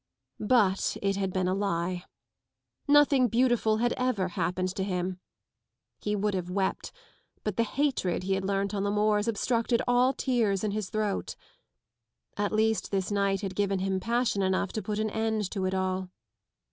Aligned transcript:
But 0.39 0.97
it 1.03 1.15
had 1.17 1.31
been 1.31 1.47
a 1.47 1.53
lie. 1.53 2.05
Nothing 2.87 3.27
beautiful 3.27 3.77
had 3.77 3.93
ever 3.97 4.29
happened 4.29 4.73
to 4.73 4.83
him. 4.83 5.19
He 5.99 6.15
would 6.15 6.33
have 6.33 6.49
wept, 6.49 6.91
hut 7.45 7.55
the 7.55 7.61
hatred 7.61 8.21
be 8.21 8.33
had 8.33 8.43
learnt 8.43 8.73
on 8.73 8.81
the 8.81 8.89
moors 8.89 9.27
obstructed 9.27 9.79
all 9.87 10.11
tears 10.13 10.63
in 10.63 10.71
his 10.71 10.89
throat. 10.89 11.35
At 12.35 12.51
least 12.51 12.89
this 12.89 13.11
night 13.11 13.41
had 13.41 13.53
given 13.53 13.77
him 13.77 13.99
passion 13.99 14.41
enough 14.41 14.71
to 14.71 14.81
put 14.81 14.97
an 14.97 15.11
end 15.11 15.51
to 15.51 15.65
it 15.65 15.73
all. 15.75 16.09